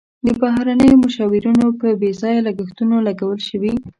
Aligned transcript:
د 0.25 0.27
بهرنیو 0.41 1.01
مشاورینو 1.05 1.65
په 1.79 1.87
بې 1.99 2.11
ځایه 2.21 2.41
لګښتونو 2.47 2.95
لګول 3.07 3.39
شوي. 3.49 3.73